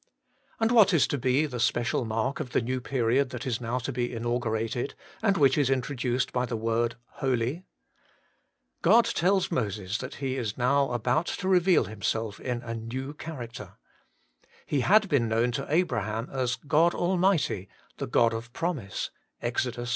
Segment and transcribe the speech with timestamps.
[0.59, 3.75] And what is to be the special mark of the new period that is now
[3.75, 5.41] about to be inaugurated, and 38 HOLY IN CHRIST.
[5.41, 7.63] which is introduced by the word holy?
[8.81, 13.77] God tells Moses that He is now about to reveal Himself in a new character.
[14.65, 19.65] He had been known to Abraham as God Almighty, the God of Promise (Ex.
[19.65, 19.85] vi.